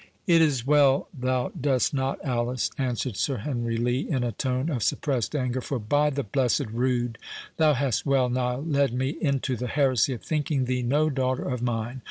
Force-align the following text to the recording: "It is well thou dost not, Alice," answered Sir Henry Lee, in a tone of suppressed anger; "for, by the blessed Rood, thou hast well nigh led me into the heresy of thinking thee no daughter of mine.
"It 0.25 0.41
is 0.41 0.65
well 0.65 1.09
thou 1.13 1.49
dost 1.49 1.93
not, 1.93 2.17
Alice," 2.25 2.71
answered 2.75 3.15
Sir 3.17 3.37
Henry 3.37 3.77
Lee, 3.77 3.99
in 4.09 4.23
a 4.23 4.31
tone 4.31 4.67
of 4.71 4.81
suppressed 4.81 5.35
anger; 5.35 5.61
"for, 5.61 5.77
by 5.77 6.09
the 6.09 6.23
blessed 6.23 6.69
Rood, 6.71 7.19
thou 7.57 7.75
hast 7.75 8.03
well 8.03 8.27
nigh 8.27 8.55
led 8.55 8.93
me 8.93 9.09
into 9.21 9.55
the 9.55 9.67
heresy 9.67 10.13
of 10.13 10.23
thinking 10.23 10.65
thee 10.65 10.81
no 10.81 11.11
daughter 11.11 11.43
of 11.47 11.61
mine. 11.61 11.99